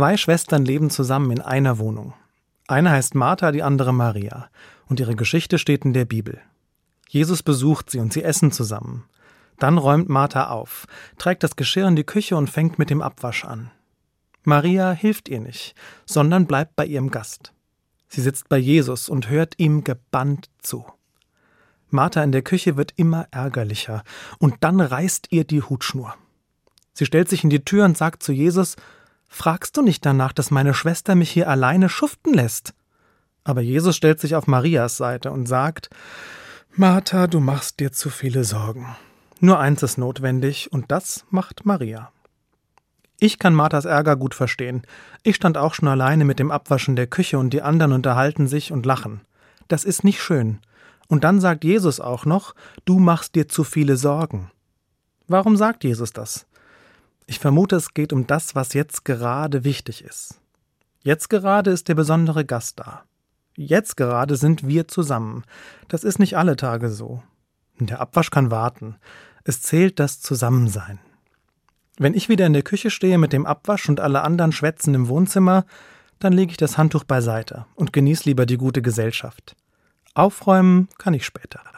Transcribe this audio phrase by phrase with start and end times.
[0.00, 2.14] Zwei Schwestern leben zusammen in einer Wohnung.
[2.66, 4.48] Eine heißt Martha, die andere Maria.
[4.86, 6.40] Und ihre Geschichte steht in der Bibel.
[7.10, 9.04] Jesus besucht sie und sie essen zusammen.
[9.58, 10.86] Dann räumt Martha auf,
[11.18, 13.72] trägt das Geschirr in die Küche und fängt mit dem Abwasch an.
[14.42, 15.74] Maria hilft ihr nicht,
[16.06, 17.52] sondern bleibt bei ihrem Gast.
[18.08, 20.86] Sie sitzt bei Jesus und hört ihm gebannt zu.
[21.90, 24.02] Martha in der Küche wird immer ärgerlicher,
[24.38, 26.14] und dann reißt ihr die Hutschnur.
[26.94, 28.76] Sie stellt sich in die Tür und sagt zu Jesus
[29.32, 32.74] Fragst du nicht danach, dass meine Schwester mich hier alleine schuften lässt?
[33.44, 35.88] Aber Jesus stellt sich auf Marias Seite und sagt
[36.74, 38.94] Martha, du machst dir zu viele Sorgen.
[39.38, 42.12] Nur eins ist notwendig, und das macht Maria.
[43.18, 44.82] Ich kann Marthas Ärger gut verstehen.
[45.22, 48.72] Ich stand auch schon alleine mit dem Abwaschen der Küche und die anderen unterhalten sich
[48.72, 49.22] und lachen.
[49.68, 50.58] Das ist nicht schön.
[51.06, 54.50] Und dann sagt Jesus auch noch, du machst dir zu viele Sorgen.
[55.28, 56.46] Warum sagt Jesus das?
[57.30, 60.40] Ich vermute, es geht um das, was jetzt gerade wichtig ist.
[61.04, 63.04] Jetzt gerade ist der besondere Gast da.
[63.54, 65.44] Jetzt gerade sind wir zusammen.
[65.86, 67.22] Das ist nicht alle Tage so.
[67.78, 68.96] Der Abwasch kann warten.
[69.44, 70.98] Es zählt das Zusammensein.
[71.98, 75.06] Wenn ich wieder in der Küche stehe mit dem Abwasch und alle anderen schwätzen im
[75.06, 75.66] Wohnzimmer,
[76.18, 79.54] dann lege ich das Handtuch beiseite und genieße lieber die gute Gesellschaft.
[80.14, 81.60] Aufräumen kann ich später.